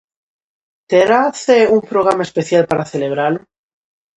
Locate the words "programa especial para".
1.91-2.89